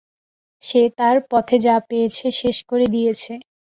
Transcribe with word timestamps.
সে 0.63 0.81
তার 0.99 1.17
পথে 1.31 1.57
যা 1.65 1.75
পেয়েছে 1.89 2.25
শেষ 2.39 2.57
করে 2.69 2.85
দিয়েছে। 2.95 3.33